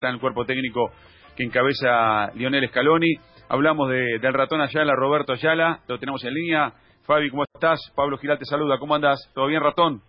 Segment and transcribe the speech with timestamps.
[0.00, 0.90] está en el cuerpo técnico
[1.36, 3.16] que encabeza Lionel Scaloni.
[3.50, 6.72] Hablamos de, del ratón Ayala, Roberto Ayala, lo tenemos en línea.
[7.02, 7.78] Fabi, ¿cómo estás?
[7.94, 9.30] Pablo Giral te saluda, ¿cómo andas?
[9.34, 10.00] ¿Todo bien, ratón?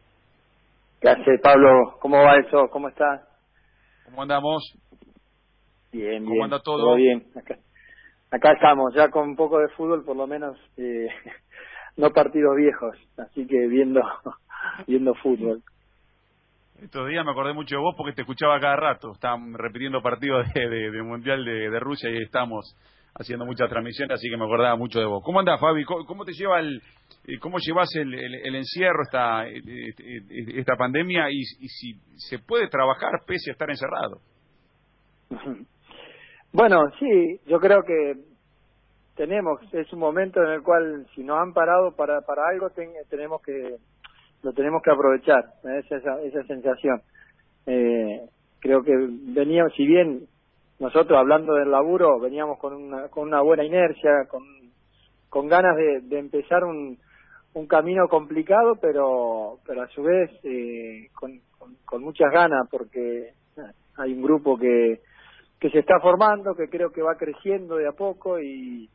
[1.02, 1.98] ¿Qué hace, Pablo?
[2.00, 2.70] ¿Cómo va eso?
[2.72, 3.20] ¿Cómo estás?
[4.06, 4.64] ¿Cómo andamos?
[5.92, 6.26] Bien, bien.
[6.26, 6.96] ¿Cómo anda todo?
[6.96, 7.26] bien.
[7.36, 7.58] Acá,
[8.32, 11.10] acá estamos, ya con un poco de fútbol, por lo menos, eh,
[11.98, 14.00] no partidos viejos, así que viendo,
[14.88, 15.62] viendo fútbol.
[16.82, 19.12] Estos días me acordé mucho de vos porque te escuchaba cada rato.
[19.12, 22.76] Estaban repitiendo partidos de, de, Mundial de, Rusia y estamos
[23.14, 25.22] haciendo muchas transmisiones, así que me acordaba mucho de vos.
[25.24, 25.84] ¿Cómo andás, Fabi?
[25.84, 26.82] ¿Cómo, te lleva el,
[27.28, 30.22] eh, cómo llevas el, el, encierro, esta, eh, eh,
[30.56, 34.18] esta pandemia y, y si se puede trabajar pese a estar encerrado?
[36.54, 38.14] Bueno, sí, yo creo que
[39.16, 42.70] tenemos, es un momento en el cual si nos han parado para, para algo
[43.10, 43.78] tenemos que
[44.44, 47.02] lo tenemos que aprovechar, esa, esa, sensación.
[47.66, 48.22] Eh,
[48.60, 50.28] creo que veníamos, si bien
[50.80, 54.44] nosotros hablando del laburo, veníamos con una, con una buena inercia, con,
[55.30, 56.98] con ganas de, de empezar un,
[57.54, 61.40] un camino complicado, pero, pero a su vez eh, con,
[61.86, 63.34] con, muchas ganas, porque
[63.98, 65.02] hay un grupo que,
[65.60, 68.90] que se está formando, que creo que va creciendo de a poco y,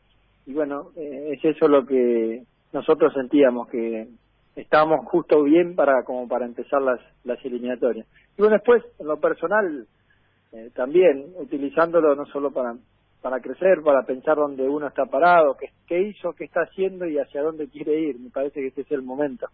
[0.46, 4.08] y bueno, eh, es eso lo que nosotros sentíamos, que,
[4.56, 8.06] estábamos justo bien para como para empezar las, las eliminatorias.
[8.36, 9.86] Y bueno, después, en lo personal,
[10.52, 12.74] eh, también utilizándolo no solo para,
[13.20, 17.18] para crecer, para pensar dónde uno está parado, qué, qué hizo, qué está haciendo y
[17.18, 18.18] hacia dónde quiere ir.
[18.18, 19.46] Me parece que ese es el momento.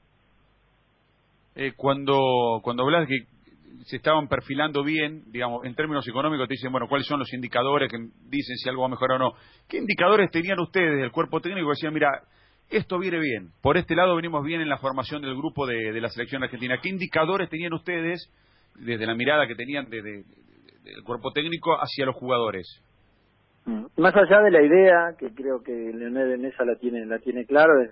[1.55, 3.27] Eh, cuando, cuando hablas que
[3.85, 7.91] se estaban perfilando bien, digamos, en términos económicos, te dicen, bueno, ¿cuáles son los indicadores
[7.91, 9.33] que dicen si algo va a mejorar o no?
[9.69, 12.23] ¿Qué indicadores tenían ustedes, el cuerpo técnico, que decían, mira,
[12.73, 13.51] esto viene bien.
[13.63, 16.79] Por este lado venimos bien en la formación del grupo de, la selección argentina.
[16.83, 18.31] ¿Qué indicadores tenían ustedes
[18.75, 22.67] desde la mirada que tenían de, del cuerpo técnico hacia los jugadores?
[23.67, 23.85] Mm.
[23.99, 27.45] Más allá de la idea, que creo que Leonel en esa la tiene, la tiene
[27.45, 27.91] claro, es,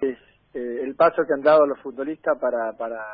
[0.00, 0.18] es
[0.54, 3.04] eh, el paso que han dado los futbolistas para, para,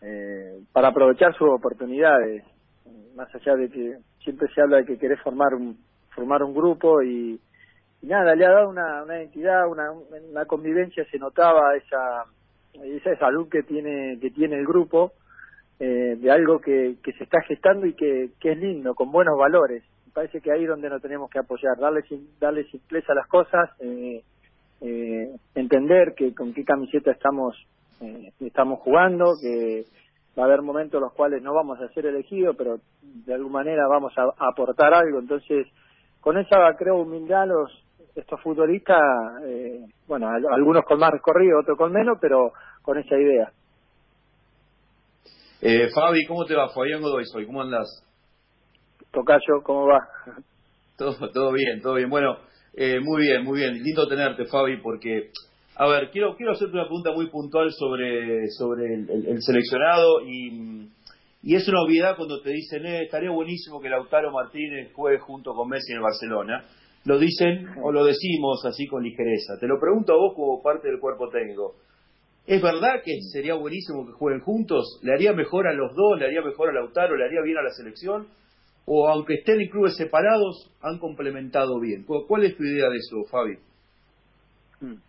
[0.00, 2.44] eh, para aprovechar sus oportunidades.
[3.14, 5.78] Más allá de que siempre se habla de que querés formar un,
[6.14, 7.38] formar un grupo y,
[8.04, 12.24] y nada, le ha dado una, una identidad, una, una convivencia, se notaba esa,
[12.74, 15.12] esa salud que tiene, que tiene el grupo,
[15.80, 19.38] eh, de algo que, que se está gestando y que, que es lindo, con buenos
[19.38, 19.84] valores.
[20.12, 22.04] Parece que ahí es donde nos tenemos que apoyar, darle,
[22.38, 24.22] darle simpleza a las cosas, eh,
[24.82, 27.56] eh, entender que con qué camiseta estamos,
[28.02, 29.86] eh, estamos jugando, que
[30.38, 33.60] va a haber momentos en los cuales no vamos a ser elegidos, pero de alguna
[33.60, 35.20] manera vamos a, a aportar algo.
[35.20, 35.66] Entonces,
[36.20, 39.00] con esa, creo, humildad los, estos futbolistas,
[39.44, 42.52] eh, bueno, algunos con más recorrido, otros con menos, pero
[42.82, 43.50] con esa idea.
[45.60, 46.68] Eh, Fabi, ¿cómo te va?
[46.68, 47.88] Fabián Godoy soy, ¿cómo andas?
[49.10, 50.00] Tocayo, ¿cómo va?
[50.96, 52.08] Todo, todo bien, todo bien.
[52.08, 52.36] Bueno,
[52.72, 53.82] eh, muy bien, muy bien.
[53.82, 55.30] Lindo tenerte, Fabi, porque,
[55.74, 60.88] a ver, quiero quiero hacerte una pregunta muy puntual sobre, sobre el, seleccionado y,
[61.42, 65.52] y es una obviedad cuando te dicen, eh, estaría buenísimo que Lautaro Martínez juegue junto
[65.52, 66.64] con Messi en el Barcelona
[67.04, 69.58] lo dicen o lo decimos así con ligereza.
[69.60, 71.74] Te lo pregunto a vos como parte del cuerpo técnico.
[72.46, 75.00] ¿Es verdad que sería buenísimo que jueguen juntos?
[75.02, 76.18] ¿Le haría mejor a los dos?
[76.18, 77.16] ¿Le haría mejor a Lautaro?
[77.16, 78.26] ¿Le haría bien a la selección?
[78.86, 82.04] ¿O aunque estén en clubes separados, han complementado bien?
[82.04, 83.56] ¿Cuál es tu idea de eso, Fabi?
[84.80, 85.00] Mm.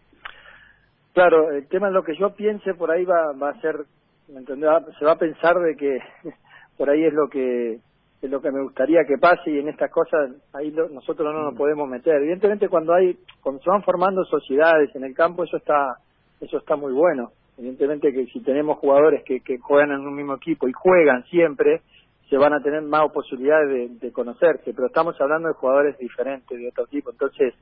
[1.14, 3.86] Claro, el tema es lo que yo piense por ahí va, va a ser,
[4.28, 5.98] ¿me Se va a pensar de que
[6.78, 7.80] por ahí es lo que
[8.26, 11.54] es lo que me gustaría que pase y en estas cosas ahí nosotros no nos
[11.54, 11.58] mm.
[11.58, 12.16] podemos meter.
[12.16, 15.98] Evidentemente cuando hay cuando se van formando sociedades en el campo eso está
[16.42, 17.32] eso está muy bueno.
[17.58, 21.82] Evidentemente que si tenemos jugadores que, que juegan en un mismo equipo y juegan siempre
[22.30, 26.70] se van a tener más posibilidades de, conocerse, pero estamos hablando de jugadores diferentes de
[26.70, 27.54] otro tipo, entonces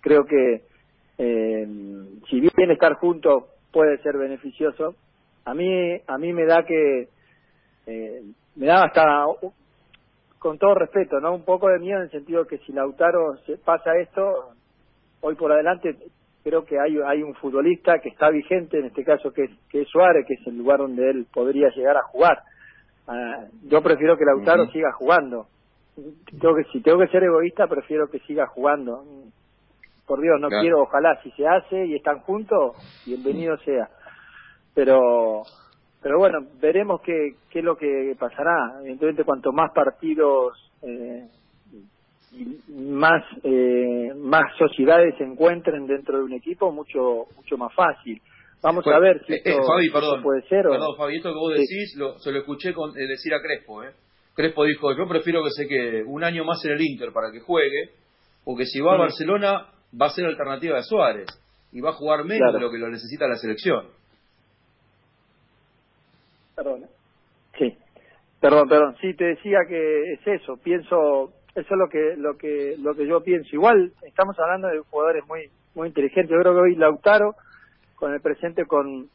[0.00, 0.62] creo que
[1.16, 1.66] eh,
[2.28, 4.94] si bien estar juntos puede ser beneficioso,
[5.46, 7.08] a mí a mí me da que
[7.86, 8.22] eh,
[8.56, 9.26] me da hasta
[10.44, 11.34] con todo respeto, ¿no?
[11.34, 14.50] Un poco de miedo en el sentido que si Lautaro se pasa esto,
[15.22, 15.96] hoy por adelante
[16.42, 19.80] creo que hay, hay un futbolista que está vigente, en este caso que es, que
[19.80, 22.42] es Suárez, que es el lugar donde él podría llegar a jugar.
[23.08, 25.46] Ah, yo prefiero que Lautaro siga jugando.
[26.38, 29.02] Tengo que, si tengo que ser egoísta, prefiero que siga jugando.
[30.06, 32.76] Por Dios, no quiero, ojalá, si se hace y están juntos,
[33.06, 33.88] bienvenido sea.
[34.74, 35.44] Pero
[36.04, 38.78] pero bueno, veremos qué, qué es lo que pasará.
[38.80, 40.52] Evidentemente, cuanto más partidos
[40.82, 41.26] eh,
[42.68, 48.20] más eh, más sociedades se encuentren dentro de un equipo, mucho mucho más fácil.
[48.62, 50.64] Vamos a ver si eh, esto, Fabi, perdón, puede ser.
[50.64, 53.92] Perdón, Fabi, esto que vos decís, lo, se lo escuché con, decir a Crespo, ¿eh?
[54.34, 57.40] Crespo dijo, yo prefiero que se quede un año más en el Inter para que
[57.40, 57.92] juegue,
[58.44, 59.68] porque si va a Barcelona
[59.98, 61.26] va a ser alternativa de Suárez
[61.72, 63.86] y va a jugar menos de lo que lo necesita la selección.
[66.54, 66.84] Perdón.
[67.58, 67.76] Sí.
[68.40, 68.96] Perdón, perdón.
[69.00, 70.56] Sí, te decía que es eso.
[70.62, 73.48] Pienso, eso es lo que, lo que, lo que yo pienso.
[73.52, 76.30] Igual estamos hablando de jugadores muy, muy inteligentes.
[76.30, 77.34] Yo creo que hoy Lautaro,
[77.96, 79.08] con el presente con,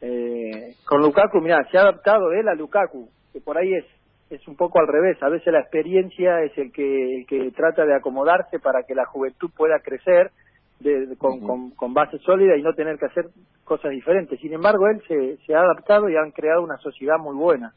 [0.00, 3.84] eh, con Lukaku, mira, se ha adaptado él a Lukaku, que por ahí es,
[4.30, 5.22] es un poco al revés.
[5.22, 9.06] A veces la experiencia es el que, el que trata de acomodarse para que la
[9.06, 10.30] juventud pueda crecer
[10.80, 13.26] de, con, con, con, base sólida y no tener que hacer
[13.64, 14.38] cosas diferentes.
[14.40, 17.72] Sin embargo, él se, se ha adaptado y han creado una sociedad muy buena.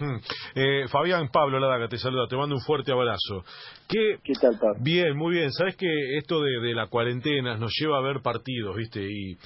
[0.00, 0.16] Hmm.
[0.54, 3.44] Eh, Fabián Pablo Ladaga te saluda, te mando un fuerte abrazo.
[3.88, 4.76] ¿Qué, ¿Qué tal, Pablo?
[4.80, 5.50] Bien, muy bien.
[5.52, 9.02] Sabes que esto de, de, la cuarentena nos lleva a ver partidos, ¿viste?
[9.02, 9.36] Y,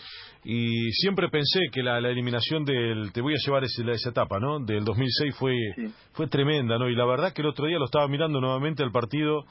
[0.45, 3.13] y siempre pensé que la, la, eliminación del.
[3.13, 4.59] Te voy a llevar ese, esa etapa, ¿no?
[4.61, 5.57] Del 2006 fue,
[6.13, 6.89] fue tremenda, ¿no?
[6.89, 9.45] Y la verdad que el otro día lo estaba mirando nuevamente al partido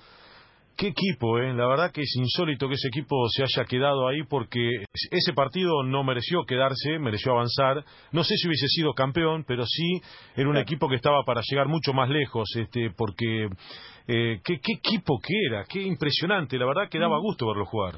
[0.78, 1.54] Qué equipo, ¿eh?
[1.54, 5.84] La verdad que es insólito que ese equipo se haya quedado ahí porque ese partido
[5.84, 7.84] no mereció quedarse, mereció avanzar.
[8.12, 10.02] No sé si hubiese sido campeón, pero sí
[10.36, 13.48] era un equipo que estaba para llegar mucho más lejos, este, porque
[14.08, 17.22] eh, ¿qué, qué equipo que era, qué impresionante, la verdad que daba mm.
[17.22, 17.96] gusto verlo jugar.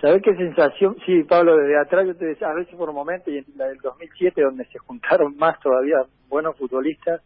[0.00, 0.96] ¿Sabés qué sensación?
[1.06, 3.68] Sí, Pablo, desde atrás yo te decía, a veces por un momento, y en la
[3.68, 5.98] del 2007, donde se juntaron más todavía
[6.28, 7.22] buenos futbolistas,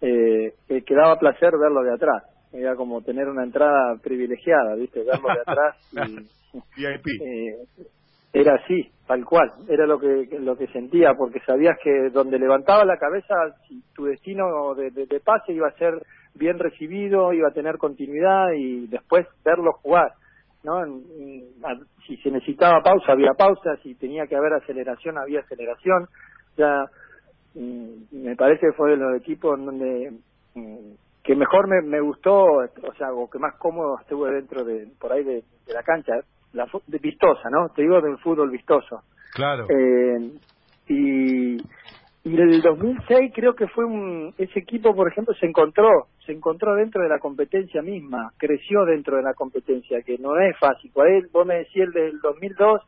[0.00, 2.22] eh, que daba placer verlo de atrás
[2.52, 5.02] era como tener una entrada privilegiada, ¿viste?
[5.04, 5.76] Verlo de atrás
[6.76, 7.56] y, eh,
[8.32, 12.84] era así, tal cual, era lo que lo que sentía porque sabías que donde levantaba
[12.84, 13.34] la cabeza
[13.94, 15.94] tu destino de, de, pase iba a ser
[16.34, 20.12] bien recibido, iba a tener continuidad y después verlo jugar,
[20.62, 20.84] ¿no?
[22.06, 26.84] si se necesitaba pausa había pausa, si tenía que haber aceleración había aceleración, o sea,
[27.54, 30.12] mm, me parece que fue de los equipos donde
[30.54, 30.92] mm,
[31.28, 35.12] que mejor me, me gustó, o sea, o que más cómodo estuve dentro de, por
[35.12, 36.14] ahí de, la cancha,
[36.54, 37.68] la de vistosa, ¿no?
[37.68, 39.02] Te digo del fútbol vistoso.
[39.34, 39.66] Claro.
[39.68, 40.30] Eh,
[40.88, 41.56] y,
[42.24, 46.74] y el 2006 creo que fue un, ese equipo, por ejemplo, se encontró, se encontró
[46.76, 50.90] dentro de la competencia misma, creció dentro de la competencia, que no es fácil.
[50.94, 52.80] Por ahí vos me decías el del 2002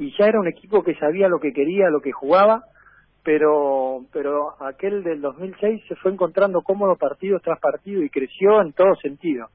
[0.00, 2.62] y ya era un equipo que sabía lo que quería, lo que jugaba
[3.26, 8.72] pero pero aquel del 2006 se fue encontrando cómodo partido tras partido y creció en
[8.72, 9.48] todo sentido.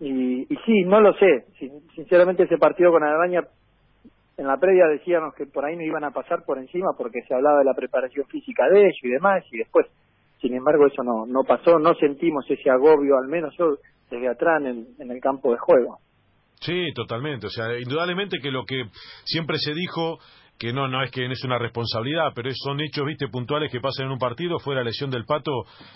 [0.00, 1.46] Y, y sí, no lo sé.
[1.94, 3.46] Sinceramente ese partido con Alemania,
[4.36, 7.34] en la previa decíamos que por ahí no iban a pasar por encima porque se
[7.34, 9.86] hablaba de la preparación física de ellos y demás, y después,
[10.40, 13.76] sin embargo, eso no, no pasó, no sentimos ese agobio, al menos yo
[14.10, 16.00] desde atrás en en el campo de juego.
[16.60, 17.46] Sí, totalmente.
[17.46, 18.84] O sea, indudablemente que lo que
[19.24, 20.18] siempre se dijo
[20.58, 24.06] que no no es que es una responsabilidad, pero son hechos, viste, puntuales que pasan
[24.06, 25.50] en un partido, fue la lesión del Pato,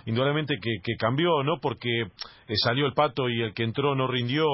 [0.06, 1.58] indudablemente que, que cambió, ¿no?
[1.60, 4.46] Porque eh, salió el Pato y el que entró no rindió,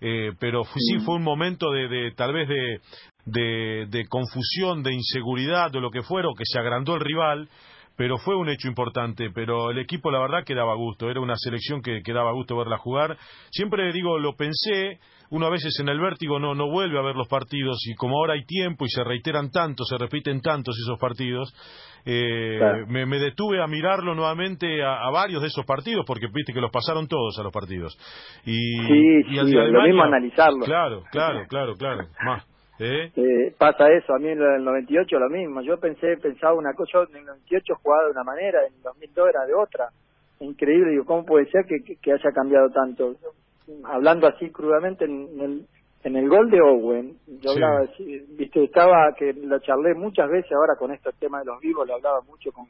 [0.00, 2.80] eh, pero sí fue un momento de, de tal vez de,
[3.24, 7.48] de, de, confusión, de inseguridad, de lo que fuera, o que se agrandó el rival,
[7.96, 11.36] pero fue un hecho importante, pero el equipo la verdad que daba gusto, era una
[11.36, 13.16] selección que, que daba gusto verla jugar.
[13.50, 14.98] Siempre digo, lo pensé,
[15.30, 18.18] uno a veces en el vértigo no, no vuelve a ver los partidos y como
[18.18, 21.52] ahora hay tiempo y se reiteran tanto, se repiten tantos esos partidos,
[22.04, 26.60] eh, me, me, detuve a mirarlo nuevamente a, varios de esos partidos porque viste que
[26.60, 27.98] los pasaron todos a los partidos.
[28.44, 30.64] Y, sí, y sí, lo mismo analizarlo.
[30.64, 32.46] Claro, claro, claro, claro, más.
[32.78, 33.10] ¿Eh?
[33.16, 33.54] ¿Eh?
[33.56, 37.02] pasa eso, a mí en el 98 lo mismo, yo pensé, pensaba una cosa, yo
[37.10, 39.88] en el 98 jugaba de una manera, en el 2002 era de otra,
[40.40, 43.16] increíble, digo, ¿cómo puede ser que, que, haya cambiado tanto?
[43.84, 45.66] Hablando así crudamente en el,
[46.04, 50.76] en el gol de Owen, yo hablaba, viste, estaba, que lo charlé muchas veces ahora
[50.78, 52.66] con estos temas de los vivos, lo hablaba mucho con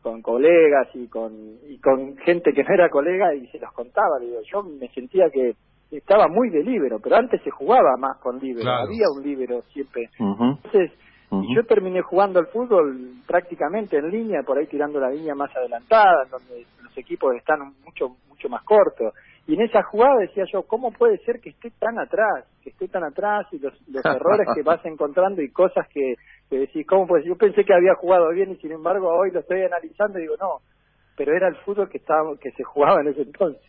[0.00, 1.32] con colegas y con
[1.68, 5.28] y con gente que no era colega y se los contaba, digo, yo me sentía
[5.30, 5.54] que
[5.90, 10.08] estaba muy de libero, pero antes se jugaba más con libero, había un libero siempre.
[10.18, 10.92] Entonces,
[11.30, 12.96] yo terminé jugando al fútbol
[13.26, 18.16] prácticamente en línea, por ahí tirando la línea más adelantada, donde los equipos están mucho
[18.28, 19.14] mucho más cortos.
[19.48, 22.44] Y en esa jugada decía yo, ¿cómo puede ser que esté tan atrás?
[22.62, 26.16] Que esté tan atrás y los, los errores que vas encontrando y cosas que,
[26.50, 27.32] que decís, ¿cómo puede ser?
[27.32, 30.34] Yo pensé que había jugado bien y sin embargo hoy lo estoy analizando y digo,
[30.38, 30.58] no,
[31.16, 33.62] pero era el fútbol que, estaba, que se jugaba en ese entonces.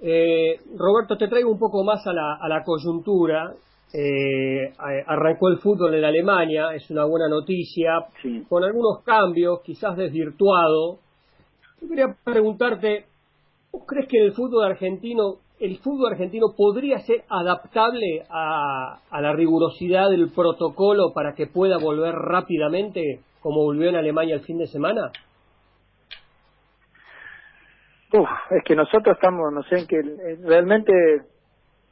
[0.00, 3.52] Eh, Roberto, te traigo un poco más a la, a la coyuntura.
[3.94, 4.72] Eh,
[5.06, 8.06] arrancó el fútbol en Alemania, es una buena noticia,
[8.48, 10.98] con algunos cambios, quizás desvirtuado.
[11.80, 13.06] Yo quería preguntarte,
[13.72, 19.32] ¿vos crees que el fútbol argentino, el fútbol argentino podría ser adaptable a, a la
[19.32, 24.66] rigurosidad del protocolo para que pueda volver rápidamente como volvió en Alemania el fin de
[24.66, 25.10] semana?
[28.12, 30.02] Uf, es que nosotros estamos, no sé en qué,
[30.42, 30.92] realmente,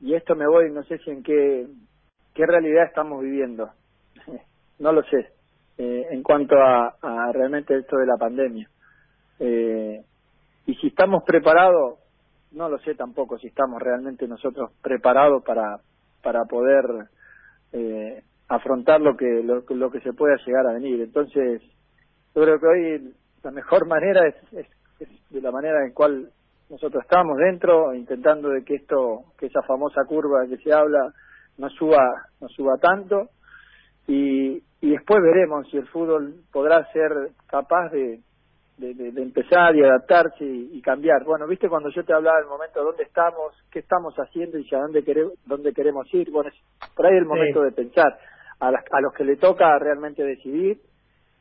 [0.01, 1.67] y esto me voy, no sé si en qué,
[2.35, 3.71] qué realidad estamos viviendo.
[4.79, 5.29] no lo sé,
[5.79, 8.69] eh, en cuanto a, a, realmente esto de la pandemia.
[9.39, 10.03] Eh,
[10.67, 11.99] y si estamos preparados,
[12.53, 15.79] no lo sé tampoco si estamos realmente nosotros preparados para,
[16.23, 16.85] para poder
[17.73, 21.01] eh, afrontar lo que, lo, lo que se pueda llegar a venir.
[21.01, 21.63] Entonces,
[22.35, 24.67] yo creo que hoy la mejor manera es, es,
[25.31, 26.31] de la manera en cual
[26.69, 31.13] nosotros estamos dentro, intentando de que esto, que esa famosa curva que se habla,
[31.59, 33.29] no suba, no suba tanto,
[34.09, 37.13] y, y después veremos si el fútbol podrá ser
[37.47, 38.21] capaz de,
[38.79, 41.25] de, empezar y adaptarse y, cambiar.
[41.25, 44.65] Bueno, viste cuando yo te hablaba del momento de dónde estamos, qué estamos haciendo y
[44.65, 46.51] hacia dónde, queremos, dónde queremos ir, bueno,
[46.95, 48.19] por ahí es el momento de pensar.
[48.59, 50.81] A, a los que le toca realmente decidir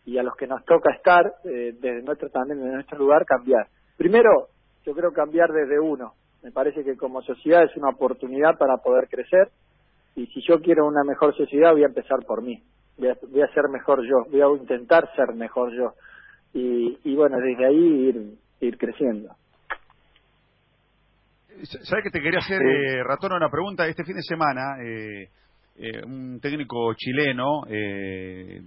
[0.06, 3.68] y a los que nos toca estar eh, desde nuestro también en nuestro lugar cambiar.
[3.98, 4.50] Primero,
[4.86, 6.14] yo creo cambiar desde uno.
[6.44, 9.50] Me parece que como sociedad es una oportunidad para poder crecer
[10.16, 12.62] y si yo quiero una mejor sociedad voy a empezar por mí.
[12.98, 15.94] Voy a, voy a ser mejor yo, voy a intentar ser mejor yo
[16.56, 19.36] y, y bueno, desde ahí ir, ir creciendo.
[21.64, 23.88] ¿Sabes que te quería hacer, eh, Ratón, una pregunta?
[23.88, 25.30] Este fin de semana, eh,
[25.78, 28.62] eh, un técnico chileno, eh,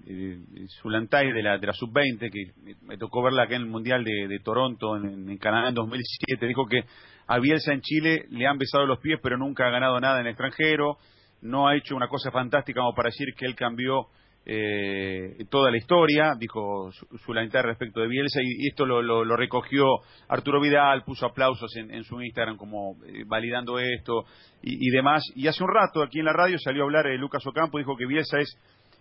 [0.80, 4.40] Zulantay de la, de la Sub-20, que me tocó verla acá en el Mundial de,
[4.45, 6.85] Toronto, en, en, Canadá en 2017, dijo que
[7.26, 10.26] a Bielsa en Chile le han besado los pies, pero nunca ha ganado nada en
[10.26, 10.99] el extranjero,
[11.40, 14.09] no ha hecho una cosa fantástica como para decir que él cambió
[14.50, 19.85] eh, toda la historia, dijo su, respecto de Bielsa, y, esto lo, recogió
[20.26, 24.25] Arturo Vidal, puso aplausos en, su Instagram como eh, validando esto
[24.62, 25.23] y, demás.
[25.37, 27.95] Y hace un rato aquí en la radio salió a hablar eh, Lucas Ocampo, dijo
[27.95, 28.57] que Bielsa es,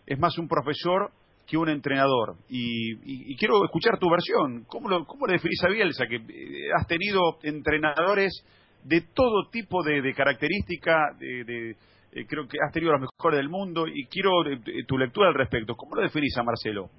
[0.06, 1.12] es más un profesor
[1.48, 2.36] que un entrenador.
[2.50, 4.66] Y, quiero escuchar tu versión.
[4.68, 6.08] ¿Cómo lo, cómo le definís a Bielsa?
[6.08, 8.44] Que eh, has tenido entrenadores
[8.84, 11.77] de todo tipo de, de característica, de
[12.12, 15.30] eh, creo que has tenido los mejores del mundo y quiero eh, eh, tu lectura
[15.30, 15.76] al respecto.
[15.76, 16.90] ¿Cómo lo definís a Marcelo?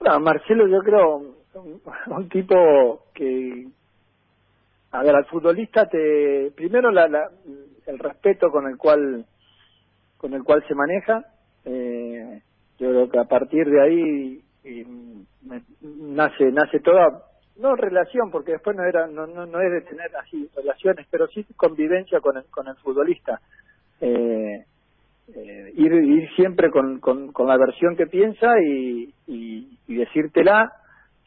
[0.00, 1.36] No, Marcelo yo creo
[2.08, 3.66] un, tipo que,
[4.92, 7.06] a ver, al futbolista te, primero la,
[7.86, 9.24] el respeto con el cual
[10.18, 11.24] con el cual se maneja,
[11.64, 14.42] yo creo que a partir de ahí
[15.80, 17.25] nace nace toda
[17.58, 21.26] no relación porque después no era no, no, no es de tener así relaciones pero
[21.28, 23.40] sí convivencia con el, con el futbolista.
[24.00, 24.64] Eh,
[25.34, 30.70] eh, ir, ir siempre con, con, con, la versión que piensa y, y, y, decírtela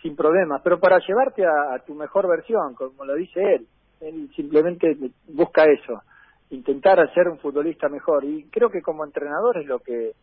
[0.01, 3.67] sin problema pero para llevarte a, tu mejor versión como lo dice él
[4.00, 4.95] él simplemente
[5.27, 6.01] busca eso
[6.50, 8.25] intentar hacer un futbolista mejor.
[8.25, 10.13] Y creo que como entrenador es lo que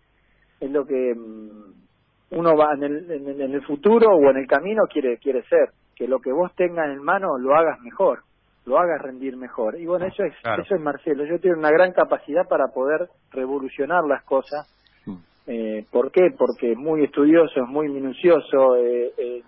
[0.60, 4.84] es lo que mm, uno va en el, en el futuro o en el camino
[4.90, 8.20] quiere quiere ser que lo que vos tengas en mano lo hagas mejor,
[8.66, 9.80] lo hagas rendir mejor.
[9.80, 11.24] Y bueno, eso es, eso es Marcelo.
[11.24, 14.68] Yo tengo una gran capacidad para poder revolucionar las cosas.
[15.06, 15.16] Mm.
[15.46, 16.28] Eh, ¿Por qué?
[16.36, 19.42] Porque es muy estudioso, es muy minucioso, eh, eh,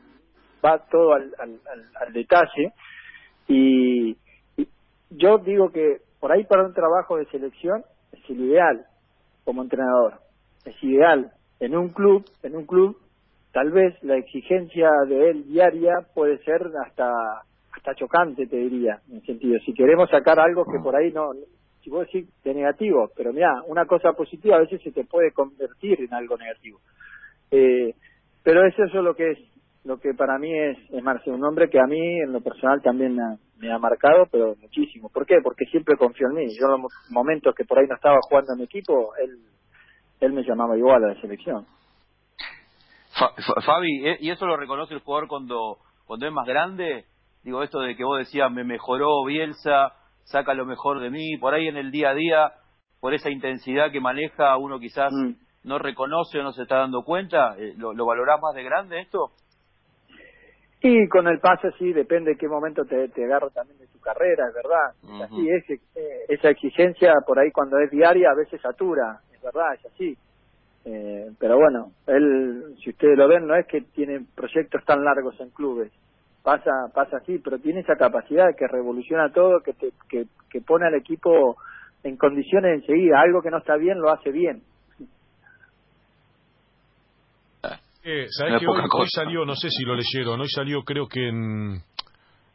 [0.65, 1.61] va todo al, al,
[2.01, 2.73] al, detalle.
[3.47, 4.17] Y,
[4.57, 4.69] y,
[5.11, 8.87] yo digo que por ahí para un trabajo de selección es el ideal
[9.45, 10.15] como entrenador.
[10.65, 12.97] Es ideal en un club, en un club
[13.53, 17.13] tal vez la exigencia de él diaria puede ser hasta
[17.79, 19.59] hasta chocante, te diría, en sentido.
[19.65, 21.31] Si queremos sacar algo que por ahí no,
[21.83, 25.33] si vos decís de negativo, pero mira, una cosa positiva a veces se te puede
[25.33, 26.81] convertir en algo negativo.
[27.51, 27.95] Eh,
[28.43, 29.39] pero eso es lo que es,
[29.85, 32.83] lo que para mí es, es Marce, un hombre que a mí en lo personal
[32.83, 33.17] también
[33.59, 35.09] me ha, marcado, pero muchísimo.
[35.09, 35.37] ¿Por qué?
[35.43, 36.47] Porque siempre confió en mí.
[36.59, 39.39] Yo en los momentos que por ahí no estaba jugando en mi equipo, él,
[40.21, 41.65] él me llamaba igual a la selección.
[43.65, 44.19] Fabi, ¿eh?
[44.21, 47.07] ¿y eso lo reconoce el jugador cuando, cuando es más grande?
[47.43, 49.93] Digo, esto de que vos decías, me mejoró Bielsa,
[50.25, 52.53] saca lo mejor de mí, por ahí en el día a día,
[53.01, 55.33] por esa intensidad que maneja, uno quizás mm.
[55.65, 59.01] no reconoce o no se está dando cuenta, eh, ¿lo, lo valorás más de grande
[59.01, 59.33] esto?
[60.81, 63.99] Y con el paso sí, depende de qué momento te, te agarro también de tu
[63.99, 65.25] carrera, es verdad.
[65.25, 65.81] Así es, eh,
[66.29, 70.17] esa exigencia por ahí cuando es diaria a veces satura, es verdad, es así.
[70.85, 75.39] Eh, pero bueno, él, si ustedes lo ven, no es que tiene proyectos tan largos
[75.41, 75.93] en clubes.
[76.43, 79.75] Pasa, pasa así, pero tiene esa capacidad que revoluciona todo, que,
[80.09, 81.57] que, que pone al equipo
[82.05, 83.21] en condiciones enseguida.
[83.21, 84.63] Algo que no está bien, lo hace bien.
[88.11, 91.83] Eh, ¿Sabes que hoy, salió, no sé si lo leyeron, hoy salió creo que en,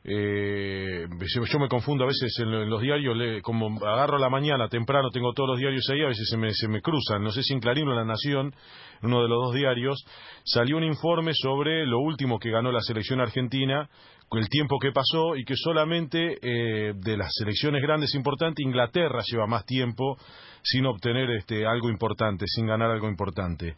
[0.06, 1.08] eh,
[1.52, 5.52] yo me confundo a veces en, los diarios, como agarro la mañana temprano, tengo todos
[5.52, 7.24] los diarios ahí, a veces se me, se me cruzan.
[7.24, 8.54] No sé si en Clarín en La Nación,
[9.02, 10.04] uno de los dos diarios,
[10.44, 13.90] salió un informe sobre lo último que ganó la selección argentina,
[14.32, 19.48] el tiempo que pasó y que solamente eh, de las selecciones grandes importantes, Inglaterra lleva
[19.48, 20.18] más tiempo
[20.64, 23.76] sin obtener este, algo importante, sin ganar algo importante.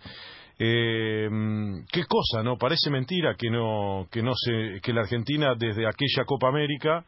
[0.58, 1.30] Eh,
[1.92, 2.58] qué cosa, ¿no?
[2.58, 7.04] Parece mentira que no que no se que la Argentina desde aquella Copa América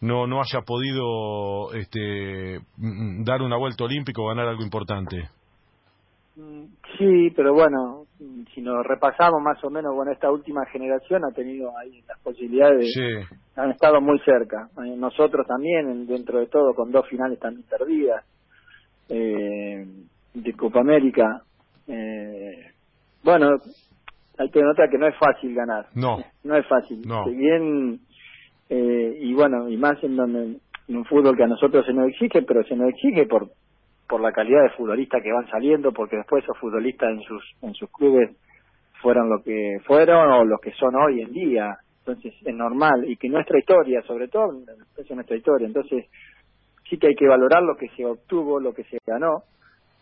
[0.00, 5.28] no no haya podido este mm, dar una vuelta olímpica o ganar algo importante.
[6.98, 8.04] Sí, pero bueno,
[8.54, 12.94] si nos repasamos más o menos, bueno, esta última generación ha tenido ahí las posibilidades,
[13.56, 14.68] han estado muy cerca.
[14.84, 18.24] Eh, nosotros también, dentro de todo, con dos finales también perdidas
[19.08, 19.86] eh,
[20.34, 21.42] de Copa América.
[21.88, 22.72] Eh,
[23.26, 23.58] bueno,
[24.38, 25.86] hay que notar que no es fácil ganar.
[25.94, 26.18] No.
[26.44, 27.02] No es fácil.
[27.04, 27.24] No.
[27.24, 27.98] Si bien,
[28.70, 32.08] eh, y bueno, y más en, donde, en un fútbol que a nosotros se nos
[32.08, 33.50] exige, pero se nos exige por
[34.08, 37.74] por la calidad de futbolistas que van saliendo, porque después esos futbolistas en sus en
[37.74, 38.30] sus clubes
[39.02, 41.76] fueron lo que fueron o lo que son hoy en día.
[41.98, 44.52] Entonces es normal y que nuestra historia, sobre todo,
[44.96, 45.66] es nuestra historia.
[45.66, 46.06] Entonces
[46.88, 49.42] sí que hay que valorar lo que se obtuvo, lo que se ganó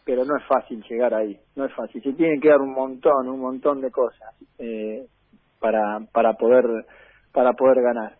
[0.04, 2.02] pero no es fácil llegar ahí, no es fácil.
[2.02, 5.06] Se tienen que dar un montón, un montón de cosas eh,
[5.60, 6.64] para para poder
[7.32, 8.16] para poder ganar.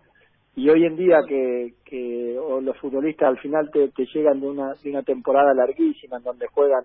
[0.57, 4.91] Y hoy en día que, que los futbolistas al final te, llegan de una de
[4.91, 6.85] una temporada larguísima en donde juegan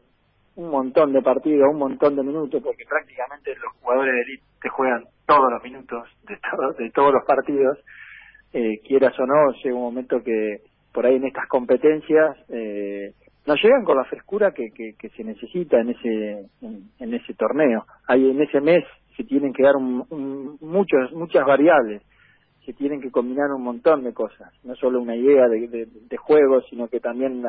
[0.56, 4.70] un montón de partidos, un montón de minutos, porque prácticamente los jugadores de élite te
[4.70, 6.36] juegan todos los minutos de,
[6.84, 7.78] de todos los partidos,
[8.52, 13.14] eh, quieras o no, llega un momento que por ahí en estas competencias eh,
[13.50, 17.84] no llegan con la frescura que, que, se necesita en ese en, ese torneo.
[18.08, 18.84] Hay en ese mes
[19.18, 20.06] se tienen que dar un,
[20.62, 22.04] muchos muchas variables,
[22.64, 26.62] se tienen que combinar un montón de cosas, no solo una idea de, de, juego,
[26.70, 27.44] sino que también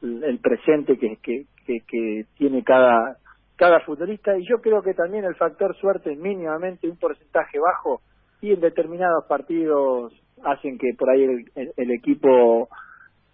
[0.00, 3.16] el presente que, que, que, tiene cada
[3.56, 4.38] cada futbolista.
[4.38, 8.02] Y yo creo que también el factor suerte es mínimamente un porcentaje bajo
[8.40, 10.12] y en determinados partidos
[10.44, 12.68] hacen que por ahí el, el equipo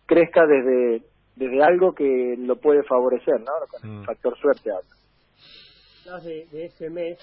[0.06, 1.02] crezca desde
[1.36, 3.52] desde algo que lo puede favorecer, ¿no?
[3.70, 4.04] Con el mm.
[4.04, 7.18] factor suerte Hablas de, de, ese mes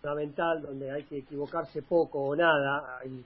[0.00, 3.24] fundamental donde hay que equivocarse poco o nada y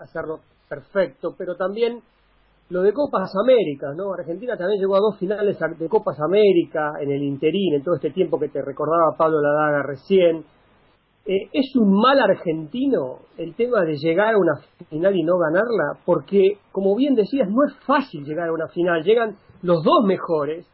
[0.00, 2.02] hacerlo perfecto, pero también
[2.70, 4.12] lo de Copas Américas, ¿no?
[4.12, 8.10] Argentina también llegó a dos finales de Copas América en el interín, en todo este
[8.10, 10.44] tiempo que te recordaba Pablo Ladaga recién.
[11.24, 15.98] Eh, ¿Es un mal argentino el tema de llegar a una final y no ganarla?
[16.04, 19.02] Porque, como bien decías, no es fácil llegar a una final.
[19.02, 20.66] Llegan los dos mejores,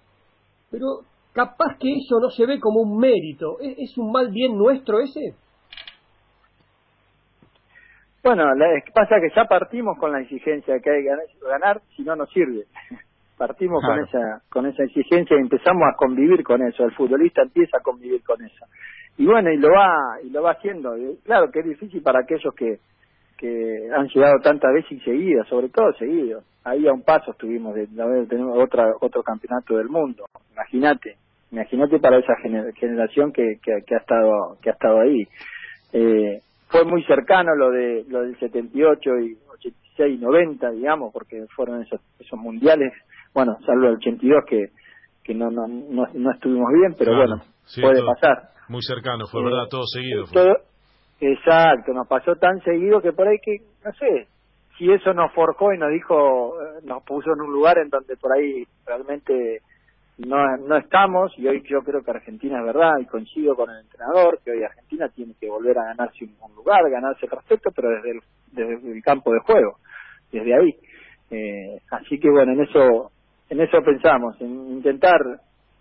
[0.71, 1.01] pero
[1.33, 3.59] capaz que eso no se ve como un mérito.
[3.61, 5.35] ¿Es, un mal bien nuestro ese?
[8.23, 8.45] Bueno,
[8.95, 12.31] pasa que ya partimos con la exigencia de que hay que ganar, si no nos
[12.31, 12.65] sirve.
[13.37, 16.85] Partimos con esa con esa exigencia y empezamos a convivir con eso.
[16.85, 18.65] El futbolista empieza a convivir con eso.
[19.19, 20.95] Y bueno, y lo va y lo va haciendo.
[21.25, 22.79] claro que es difícil para aquellos que
[23.37, 26.45] que han llegado tantas veces seguidas, sobre todo seguidos.
[26.65, 30.25] Ahí a un paso estuvimos de, de tener otra, otro campeonato del mundo.
[30.53, 31.17] Imagínate,
[31.51, 32.35] imagínate para esa
[32.77, 35.27] generación que, que, ha estado que ha estado ahí.
[35.93, 41.45] Eh, fue muy cercano lo de lo del 78 y 86 y 90, digamos, porque
[41.55, 42.93] fueron esos, esos mundiales,
[43.35, 44.71] bueno, salvo el 82 que
[45.23, 47.43] que no no no, estuvimos bien, pero bueno,
[47.81, 48.51] puede pasar.
[48.69, 50.25] Muy cercano, fue verdad, todo seguido.
[51.21, 54.27] Exacto, nos pasó tan seguido que por ahí que, no sé,
[54.77, 58.17] si eso nos forjó y nos dijo, eh, nos puso en un lugar en donde
[58.17, 59.61] por ahí realmente
[60.19, 63.81] no, no estamos, y hoy yo creo que Argentina es verdad, y coincido con el
[63.81, 67.89] entrenador, que hoy Argentina tiene que volver a ganarse un, lugar, ganarse el respeto, pero
[67.91, 68.21] desde
[68.93, 69.79] el, campo de juego,
[70.31, 70.77] desde ahí.
[71.31, 73.11] Eh, así que bueno, en eso,
[73.51, 75.21] en eso pensamos, en intentar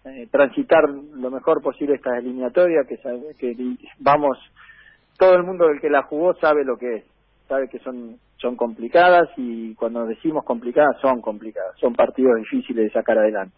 [0.05, 2.97] eh, transitar lo mejor posible estas eliminatorias, que,
[3.37, 3.55] que
[3.99, 4.37] vamos
[5.17, 7.05] todo el mundo del que la jugó sabe lo que es,
[7.47, 12.91] sabe que son son complicadas y cuando decimos complicadas son complicadas, son partidos difíciles de
[12.91, 13.55] sacar adelante.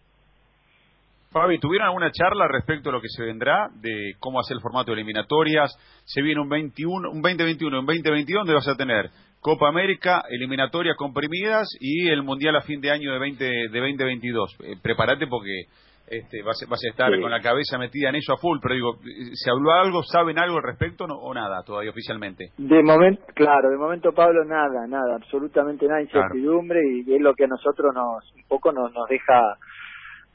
[1.32, 4.92] Fabi, ¿tuvieron alguna charla respecto a lo que se vendrá, de cómo hacer el formato
[4.92, 5.76] de eliminatorias?
[6.04, 10.96] Se viene un 21, un 2021, un 2022 donde vas a tener Copa América, eliminatorias
[10.96, 14.56] comprimidas y el Mundial a fin de año de 20 de 2022.
[14.60, 15.64] Eh, prepárate porque
[16.08, 18.92] este, vas, a estar con la cabeza metida en eso a full, pero digo,
[19.32, 22.50] ¿se habló algo, saben algo al respecto o nada todavía oficialmente?
[22.56, 27.44] De momento, claro, de momento Pablo nada, nada, absolutamente nada, incertidumbre y es lo que
[27.44, 29.56] a nosotros nos, un poco nos, nos deja,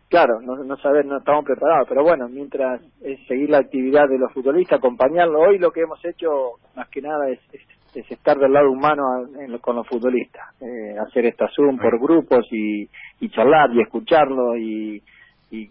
[0.10, 4.20] claro, no, no saber, no estamos preparados, pero bueno, mientras es seguir la actividad de
[4.20, 6.28] los futbolistas, acompañarlo, hoy lo que hemos hecho
[6.76, 7.40] más que nada es,
[7.96, 9.04] es estar del lado humano
[9.62, 12.90] con los futbolistas, eh, hacer esta Zoom por grupos y,
[13.22, 15.02] y charlar y escucharlo y,
[15.52, 15.70] y,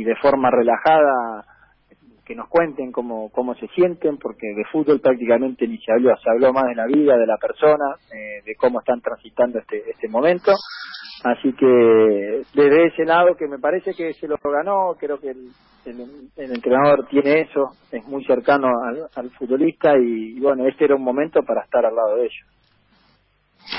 [0.00, 1.44] y, de forma relajada
[2.24, 6.30] que nos cuenten cómo, cómo se sienten, porque de fútbol prácticamente ni se habló, se
[6.30, 10.08] habló más de la vida, de la persona, eh, de cómo están transitando este, este
[10.08, 10.52] momento.
[11.24, 11.66] Así que
[12.54, 15.48] desde ese lado que me parece que se lo ganó, creo que el,
[15.86, 18.68] el, entrenador tiene eso, es muy cercano
[19.14, 22.46] al, futbolista y, bueno, este era un momento para estar al lado de ellos.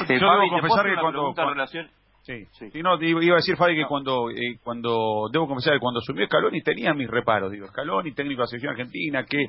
[0.10, 1.88] Yo debo confesar que cuando, relación...
[2.26, 2.82] Sí, sí.
[2.82, 6.60] no, iba a decir Fabi que cuando, eh, cuando, debo confesar que cuando asumió Scaloni
[6.62, 9.46] tenía mis reparos, digo, Scaloni, técnico de la selección argentina, qué,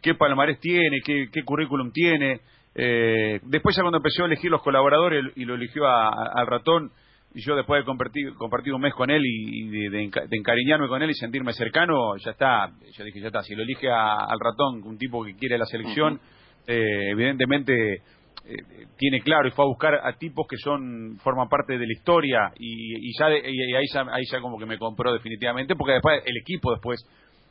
[0.00, 2.40] qué palmarés tiene, qué, qué currículum tiene,
[2.74, 6.90] eh, después ya cuando empezó a elegir los colaboradores y lo eligió al ratón,
[7.34, 11.10] y yo después de compartir, compartir un mes con él y, de, encariñarme con él
[11.10, 14.96] y sentirme cercano, ya está, yo dije, ya está, si lo elige al ratón, un
[14.96, 16.18] tipo que quiere la selección,
[16.66, 18.00] eh, evidentemente
[18.44, 21.92] eh, tiene claro y fue a buscar a tipos que son forman parte de la
[21.92, 26.36] historia y, ya, ahí, ya, ahí ya como que me compró definitivamente porque después el
[26.36, 27.04] equipo después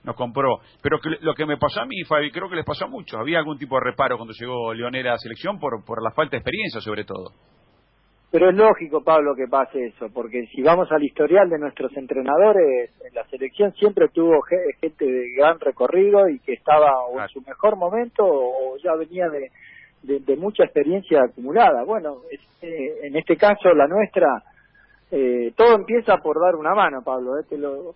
[0.04, 0.60] nos compró.
[0.82, 3.20] Pero lo que me pasó a mí Fabi creo que les pasó a muchos.
[3.20, 6.32] Había algún tipo de reparo cuando llegó Leonel a la selección por, por la falta
[6.32, 7.32] de experiencia sobre todo.
[8.32, 12.92] Pero es lógico Pablo que pase eso porque si vamos al historial de nuestros entrenadores
[13.06, 17.78] en la selección siempre tuvo gente de gran recorrido y que estaba en su mejor
[17.78, 19.52] momento o ya venía de
[20.06, 21.84] de, mucha experiencia acumulada.
[21.84, 24.44] Bueno, este, en este caso la nuestra,
[25.12, 27.46] eh, todo empieza por dar una mano, Pablo, eh,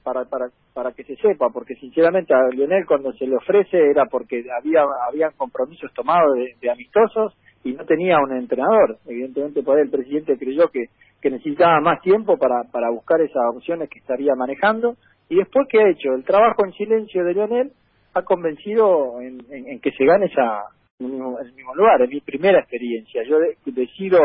[0.03, 4.05] para, para, para que se sepa, porque sinceramente a Lionel cuando se le ofrece era
[4.05, 8.97] porque había habían compromisos tomados de, amistosos y no tenía un entrenador.
[9.07, 10.85] Evidentemente por ahí el presidente creyó que,
[11.21, 14.95] que necesitaba más tiempo para, para buscar esas opciones que estaría manejando.
[15.29, 16.13] Y después, ¿qué ha hecho?
[16.13, 17.71] El trabajo en silencio de Lionel
[18.15, 20.63] ha convencido en, en que se gane esa,
[20.99, 23.23] en el mismo lugar, es mi primera experiencia.
[23.23, 24.19] Yo decido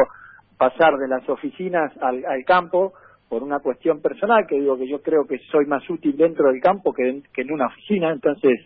[0.59, 2.93] pasar de las oficinas al, campo
[3.29, 6.61] por una cuestión personal, que digo que yo creo que soy más útil dentro del
[6.61, 8.61] campo que, en una oficina, entonces,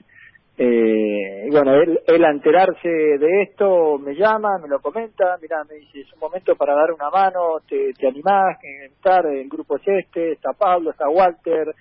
[0.57, 5.77] eh, bueno, él, él a enterarse de esto me llama, me lo comenta, mira, me
[5.77, 9.87] dice, es un momento para dar una mano, te, te animás, estar, el grupo es
[9.87, 11.75] este, está Pablo, está Walter,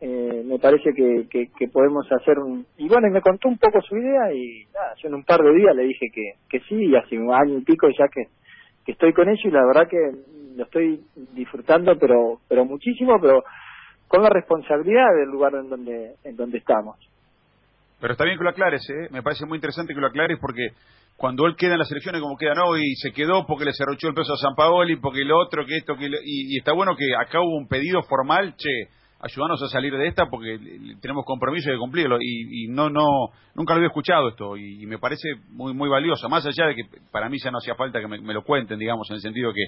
[0.00, 2.64] eh, me parece que, que, podemos hacer un...
[2.76, 5.40] Y bueno, y me contó un poco su idea y nada, yo en un par
[5.42, 8.28] de días le dije que, que sí, y hace un año y pico ya que,
[8.84, 9.98] que estoy con ellos y la verdad que
[10.56, 11.00] lo estoy
[11.34, 13.42] disfrutando, pero pero muchísimo, pero
[14.08, 16.96] con la responsabilidad del lugar en donde, en donde estamos.
[18.00, 19.08] Pero está bien que lo aclares, ¿eh?
[19.10, 20.68] me parece muy interesante que lo aclares porque
[21.16, 24.08] cuando él queda en las elecciones como queda no y se quedó porque le cerrochó
[24.08, 26.94] el peso a San Paoli, porque lo otro, que esto, que y, y, está bueno
[26.96, 28.88] que acá hubo un pedido formal, che,
[29.20, 30.58] ayudarnos a salir de esta porque
[31.00, 32.18] tenemos compromiso de cumplirlo.
[32.20, 34.56] Y, no no nunca lo había escuchado esto.
[34.56, 36.28] Y, me parece muy muy valioso.
[36.28, 39.08] Más allá de que para mí ya no hacía falta que me, lo cuenten digamos
[39.10, 39.64] en el sentido que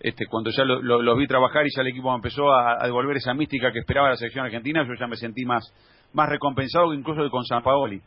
[0.00, 3.34] este cuando ya los lo, vi trabajar y ya el equipo empezó a, devolver esa
[3.34, 5.72] mística que esperaba la selección argentina yo ya me sentí más
[6.12, 8.00] más recompensado que incluso con San Paoli.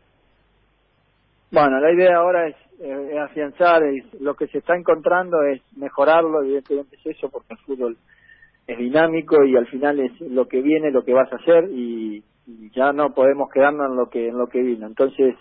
[1.51, 2.55] Bueno la idea ahora es,
[3.19, 3.81] afianzar
[4.19, 7.97] lo que se está encontrando es mejorarlo evidentemente es eso porque el fútbol
[8.67, 12.23] es dinámico y al final es lo que viene, lo que vas a hacer y,
[12.75, 14.85] ya no podemos quedarnos en lo que en lo que vino.
[14.85, 15.33] Entonces,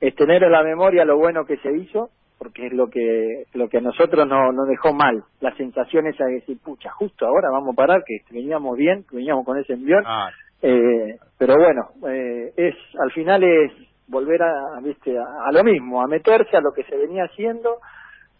[0.00, 3.68] es tener en la memoria lo bueno que se hizo, porque es lo que lo
[3.68, 5.22] que a nosotros no, nos dejó mal.
[5.40, 9.14] La sensación esa de decir, pucha, justo ahora vamos a parar, que veníamos bien, que
[9.14, 10.02] veníamos con ese envión.
[10.04, 10.28] Ah.
[10.60, 13.70] Eh, pero bueno, eh, es al final es
[14.08, 15.16] volver a, ¿viste?
[15.16, 17.76] A, lo mismo, a meterse a lo que se venía haciendo,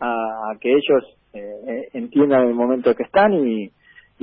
[0.00, 3.70] a, que ellos eh, entiendan el momento que están y,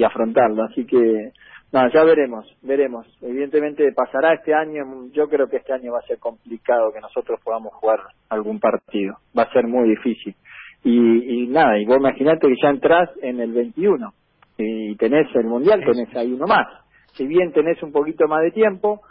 [0.01, 0.63] y afrontarlo.
[0.63, 1.31] Así que,
[1.71, 3.05] no, ya veremos, veremos.
[3.21, 4.83] Evidentemente pasará este año,
[5.13, 9.17] yo creo que este año va a ser complicado que nosotros podamos jugar algún partido,
[9.37, 10.35] va a ser muy difícil.
[10.83, 14.11] Y, y nada, y vos imaginate que ya entrás en el 21
[14.57, 16.67] y tenés el Mundial, tenés ahí uno más.
[17.13, 19.01] Si bien tenés un poquito más de tiempo,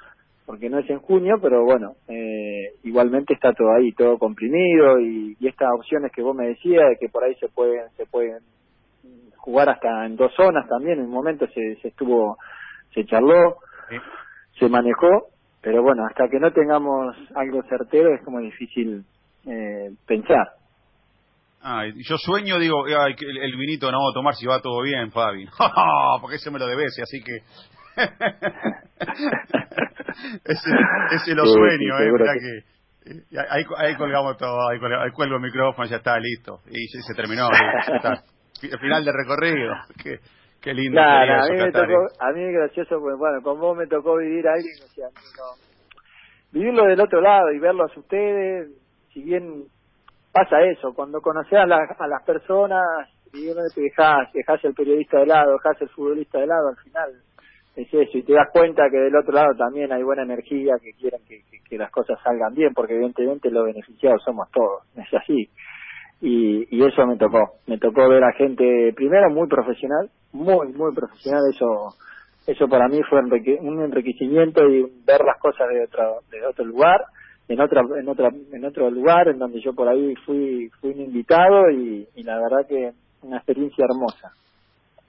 [0.45, 5.37] porque no es en junio, pero bueno, eh, igualmente está todo ahí, todo comprimido y,
[5.39, 8.41] y estas opciones que vos me decías de que por ahí se pueden, se pueden
[9.41, 12.37] jugar hasta en dos zonas también, en un momento se, se estuvo,
[12.95, 13.57] se charló,
[14.59, 15.29] se manejó,
[15.63, 19.05] pero bueno, hasta que no tengamos algo certero es como difícil
[19.47, 20.49] eh, pensar.
[21.63, 25.11] Ah, yo sueño, digo, ay, el, vinito no vamos a tomar si va todo bien,
[25.11, 25.47] Fabi.
[26.21, 27.43] Porque ese me lo debes, así que...
[30.45, 30.71] ese,
[31.17, 32.59] ese lo sueño, eh, que...
[33.11, 34.79] Eh, ahí, ahí colgamos todo, ahí,
[35.13, 36.61] cuelgo el micrófono, ya está, listo.
[36.71, 38.23] Y se, se terminó, ya está
[38.63, 39.75] el final de recorrido.
[40.03, 40.19] Qué,
[40.61, 41.01] qué lindo.
[41.01, 44.47] a, mí me tocó, a mí es gracioso, porque bueno, con vos me tocó vivir
[44.47, 45.71] ahí, o sea, no,
[46.53, 48.69] vivirlo del otro lado y verlos a ustedes,
[49.13, 49.65] si bien
[50.33, 52.85] pasa eso, cuando conoces a, a las personas
[53.33, 56.77] y uno te dejas, dejas el periodista de lado, dejas el futbolista de lado, al
[56.77, 57.11] final
[57.77, 60.93] es eso, y te das cuenta que del otro lado también hay buena energía, que
[60.93, 65.49] quieren que, que, las cosas salgan bien, porque evidentemente los beneficiados somos todos, es así.
[66.21, 70.95] Y, y eso me tocó, me tocó ver a gente, primero muy profesional, muy, muy
[70.95, 71.95] profesional, eso
[72.47, 77.05] eso para mí fue un enriquecimiento y ver las cosas de otro, de otro lugar,
[77.49, 81.01] en otra, en otra, en otro lugar en donde yo por ahí fui, fui un
[81.01, 84.33] invitado y, y la verdad que una experiencia hermosa.